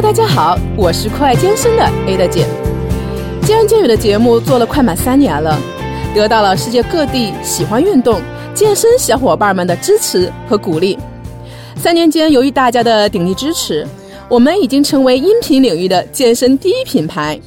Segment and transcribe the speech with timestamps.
[0.00, 2.46] 大家好，我是酷爱健身的 Ada 姐。
[3.42, 5.58] 健人健语的节目做了快满三年了，
[6.14, 8.20] 得到了世界各地喜欢运动、
[8.54, 10.96] 健身小伙伴们的支持和鼓励。
[11.76, 13.84] 三年间，由于大家的鼎力支持，
[14.28, 17.38] 我们已经成为音频领域的健身第一品牌，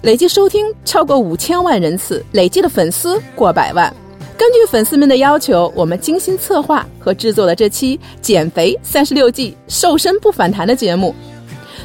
[0.00, 3.94] 累计收听超过五千万人次，累计的粉丝过百万。
[4.38, 11.14] 根据粉丝们的要求，我们精心策划和制作了这期减肥三十六计，瘦身不反弹的节目。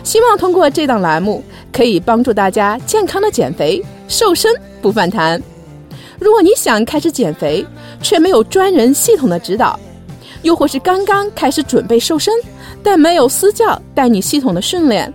[0.05, 5.41] 希望通过这档栏目，可以帮助大家健康的减肥、瘦身不反弹。
[6.19, 7.65] 如果你想开始减肥，
[8.03, 9.77] 却没有专人系统的指导，
[10.43, 12.31] 又或是刚刚开始准备瘦身，
[12.83, 15.11] 但没有私教带你系统的训练，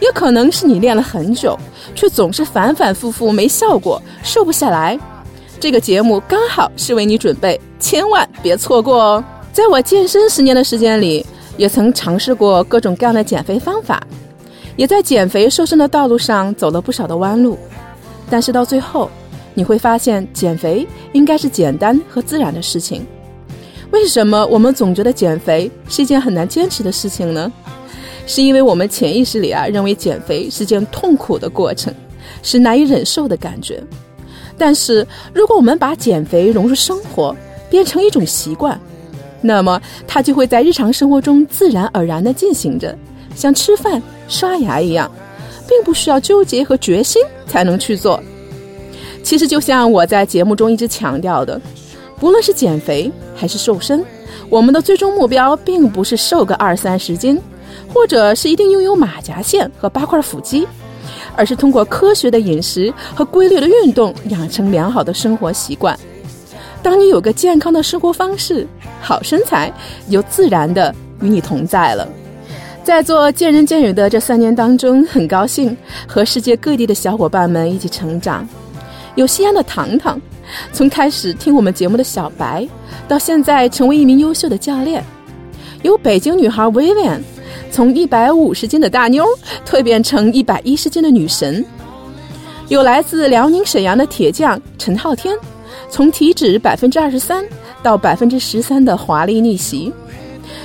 [0.00, 1.56] 也可能是你练了很久，
[1.94, 4.98] 却总是反反复复没效果，瘦不下来。
[5.60, 9.24] 这个节目刚好是为你准备，千万别错过哦！
[9.52, 11.24] 在我健身十年的时间里。
[11.56, 14.06] 也曾尝试过各种各样的减肥方法，
[14.76, 17.58] 也在减肥瘦身的道路上走了不少的弯路，
[18.28, 19.10] 但是到最后，
[19.54, 23.06] 你会发现减肥应该是简单和自然的事情。
[23.90, 27.50] 为什么我们总觉得减肥是一件很难坚持的事情呢？
[28.26, 31.94] 是因为我们潜意识里啊认为减肥是件痛苦的过程，
[32.42, 33.82] 是难以忍受的感觉。
[34.58, 37.34] 但是如果我们把减肥融入生活，
[37.70, 38.78] 变成一种习惯。
[39.40, 42.96] 那么，它就会在日常生活中自然而然地进行着，
[43.34, 45.10] 像吃饭、刷牙一样，
[45.68, 48.20] 并不需要纠结和决心才能去做。
[49.22, 51.60] 其实，就像我在节目中一直强调的，
[52.18, 54.04] 不论是减肥还是瘦身，
[54.48, 57.38] 我们的最终目标并不是瘦个二三十斤，
[57.92, 60.66] 或者是一定拥有马甲线和八块腹肌，
[61.34, 65.98] 而是通过科学的饮食和规律的运动，养成良好的生活习惯。
[66.86, 68.64] 当你有个健康的生活方式，
[69.00, 69.72] 好身材
[70.08, 72.06] 就自然的与你同在了。
[72.84, 75.76] 在做见人见语的这三年当中，很高兴
[76.06, 78.48] 和世界各地的小伙伴们一起成长。
[79.16, 80.20] 有西安的糖糖，
[80.72, 82.64] 从开始听我们节目的小白，
[83.08, 85.02] 到现在成为一名优秀的教练；
[85.82, 87.18] 有北京女孩 Vivian，
[87.72, 89.26] 从一百五十斤的大妞
[89.68, 91.64] 蜕变成一百一十斤的女神；
[92.68, 95.36] 有来自辽宁沈阳的铁匠陈昊天。
[95.88, 97.44] 从体脂百分之二十三
[97.82, 99.92] 到百分之十三的华丽逆袭，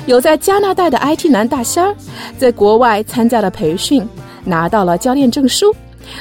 [0.05, 1.95] 有在加拿大的 IT 男大仙儿，
[2.38, 4.07] 在国外参加了培训，
[4.44, 5.75] 拿到了教练证书，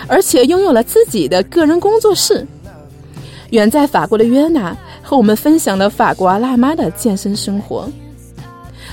[0.06, 2.46] 而且拥有了自己的个人工作室。
[3.50, 7.88] 远在法国的约娜和我们分享了法国辣妈的健身生活。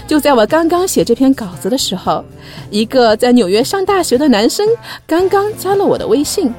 [0.08, 2.24] 就在我刚刚写这篇稿子的时候，
[2.72, 4.66] 一个在纽约上大学的男生
[5.06, 6.52] 刚刚加了我的微信，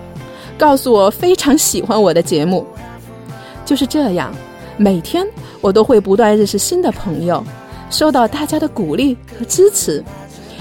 [0.59, 2.65] 告诉我非常喜欢我的节目。
[3.69, 4.35] 就是这样，
[4.79, 5.27] 每天
[5.61, 7.45] 我都会不断认识新的朋友，
[7.91, 10.03] 收到大家的鼓励和支持，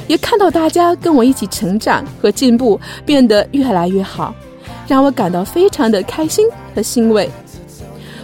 [0.08, 4.36] 也看到大家跟我一起成长和进步，变得越来越好，
[4.90, 6.46] 让我感到非常的开心
[6.76, 7.30] 和欣慰。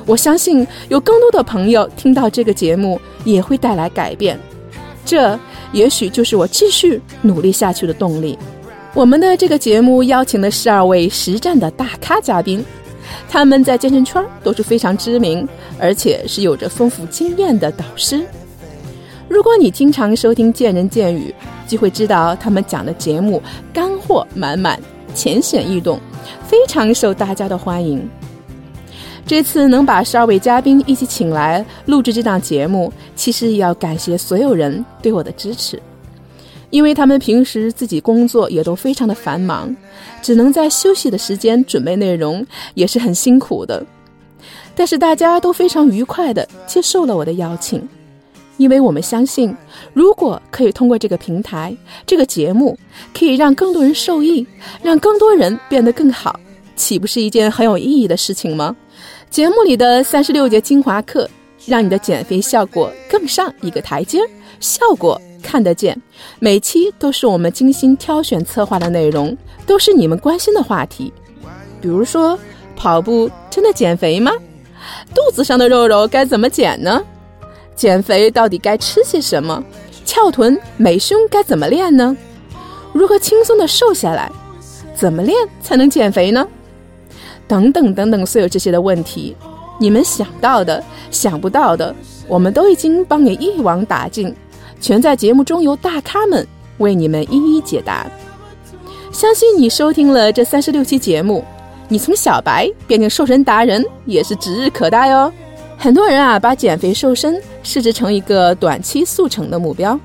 [0.06, 4.38] 我相信有更多的朋友听到这个节目也会带来改变，
[5.06, 5.40] 这
[5.72, 8.38] 也许就是我继续努力下去的动力。
[8.94, 12.62] 我们的这个节目邀请的十二位实战的大咖嘉宾。
[13.30, 15.48] 他们在健身圈都是非常知名，
[15.80, 18.26] 而且是有着丰富经验的导师。
[19.30, 21.34] 如果你经常收听《见人见语》，
[21.70, 23.42] 就会知道他们讲的节目
[23.74, 24.80] 干货满满、
[25.16, 26.00] 浅显易懂，
[26.48, 28.08] 非常受大家的欢迎。
[29.26, 35.82] 这次能把十二位嘉宾一起请来录制这档节目，其实也要感谢所有人对我的支持。
[36.74, 39.74] 因为他们平时自己工作也都非常的繁忙，
[40.24, 43.86] 只能在休息的时间准备内容，也是很辛苦的。
[44.74, 47.88] 但是大家都非常愉快的接受了我的邀请，
[48.58, 49.56] 因为我们相信，
[49.94, 52.76] 如果可以通过这个平台、这个节目，
[53.14, 54.44] 可以让更多人受益，
[54.82, 56.40] 让更多人变得更好，
[56.76, 58.76] 岂不是一件很有意义的事情吗？
[59.30, 61.30] 节目里的三十六节精华课，
[61.66, 64.20] 让你的减肥效果更上一个台阶，
[64.60, 65.20] 效果。
[65.42, 66.02] 看得见，
[66.40, 71.12] 每期都是我们精心挑选策划的内容，都是你们关心的话题。
[71.82, 72.40] 比如说，
[72.78, 74.32] 跑步真的减肥吗？
[75.14, 77.04] 肚子上的肉肉该怎么减呢？
[77.76, 79.62] 减肥到底该吃些什么？
[80.06, 82.16] 翘臀美胸该怎么练呢？
[82.94, 84.32] 如何轻松的瘦下来？
[84.96, 86.48] 怎么练才能减肥呢？
[87.50, 89.36] 等等等等，所有这些的问题，
[89.84, 90.82] 你们想到的、
[91.12, 91.94] 想不到的，
[92.26, 94.34] 我们都已经帮你一网打尽。
[94.80, 96.48] 全在节目中由大咖们
[96.78, 98.10] 为你们一一解答。
[99.12, 101.44] 相信你收听了这三十六期节目，
[101.90, 105.30] 你从小白变成瘦身达人也是指日可待哦。
[105.78, 110.00] 很多人啊，把减肥瘦身设置成一个短期速成的目标，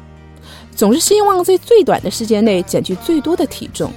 [0.74, 3.92] 总是希望在最短的时间内减去最多的体重。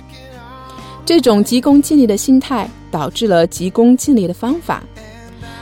[1.04, 4.84] 这种急功近利的心态，导致了急功近利的方法。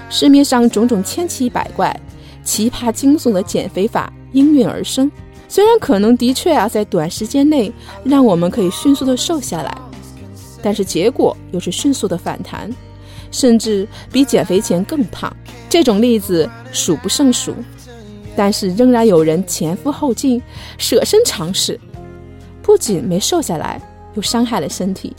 [0.09, 1.95] 市面上种种千奇百怪、
[2.44, 5.09] 奇葩惊悚的减肥法应运而生。
[5.47, 7.71] 虽然可能的确啊，在短时间内
[8.03, 9.75] 让我们可以迅速的瘦下来，
[10.61, 12.69] 但是结果又是迅速的反弹，
[13.31, 15.35] 甚至比减肥前更胖。
[15.69, 17.55] 这种例子数不胜数。
[18.35, 20.41] 但是仍然有人前赴后继，
[20.77, 21.77] 舍身尝试，
[22.62, 23.81] 不仅没瘦下来，
[24.13, 25.13] 又伤害了身体。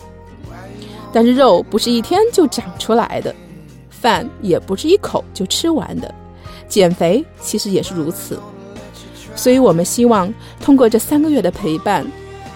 [1.12, 3.34] 但是肉不是一天就长出来的，
[4.00, 6.12] 饭也不是一口就吃完的，
[6.68, 8.38] 减肥其实也是如此。
[9.36, 12.04] 所以我们希望通过这三个月的陪伴，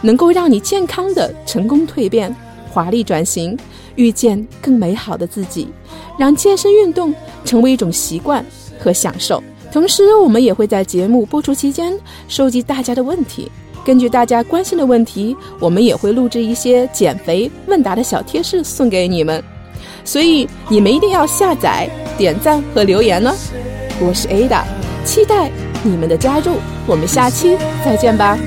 [0.01, 2.35] 能够让你健康的成功蜕变、
[2.71, 3.57] 华丽转型，
[3.95, 5.69] 遇见更美好的自己，
[6.19, 7.15] 让健身运动
[7.45, 8.45] 成为一种习惯
[8.79, 9.43] 和享受。
[9.73, 11.99] 同时，我们也会在节目播出期间
[12.29, 13.51] 收集大家的问题，
[13.85, 19.43] 根据大家关心的问题，我们也会录制一些减肥问答的小贴士送给你们。
[20.05, 23.35] 所以你们一定要下载、点赞和留言呢。
[24.01, 24.63] 我是 Ada，
[25.05, 25.51] 期待
[25.83, 26.57] 你们的加入。
[26.87, 28.39] 我们下期再见吧。